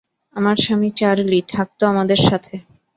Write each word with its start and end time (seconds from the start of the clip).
আমার 0.35 0.57
স্বামী 0.57 0.89
চার্লি, 0.91 1.39
থাকত 1.53 1.79
আমাদের 1.91 2.19
সাথে। 2.27 2.55